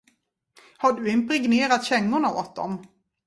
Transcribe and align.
Har 0.77 0.91
du 0.93 1.09
impregnerat 1.09 1.85
kängorna 1.85 2.33
åt 2.33 2.55
dem? 2.55 2.85